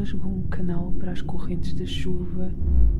[0.00, 2.50] Rasgou um canal para as correntes da chuva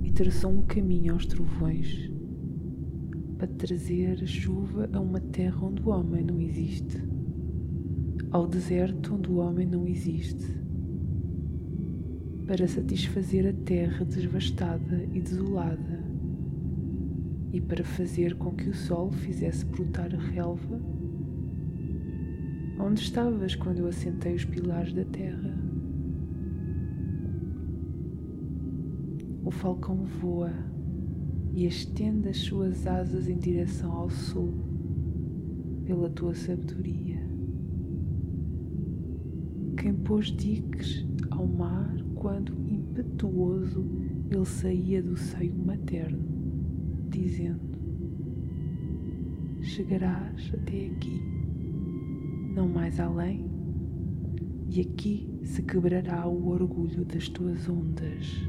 [0.05, 2.13] e traçou um caminho aos trovões
[3.39, 7.03] para trazer a chuva a uma terra onde o homem não existe,
[8.31, 10.45] ao deserto onde o homem não existe,
[12.47, 16.05] para satisfazer a terra devastada e desolada
[17.51, 20.79] e para fazer com que o sol fizesse brotar a relva?
[22.79, 25.60] Onde estavas quando eu assentei os pilares da terra?
[29.51, 30.53] O falcão voa
[31.53, 34.55] e estende as suas asas em direção ao sul,
[35.85, 37.21] pela tua sabedoria.
[39.77, 43.85] Quem pôs diques ao mar quando impetuoso
[44.31, 46.23] ele saía do seio materno,
[47.09, 47.77] dizendo:
[49.63, 51.21] Chegarás até aqui,
[52.55, 53.51] não mais além,
[54.69, 58.49] e aqui se quebrará o orgulho das tuas ondas.